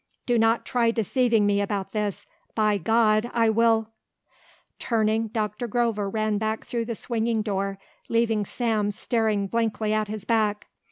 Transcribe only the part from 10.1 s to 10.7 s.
back.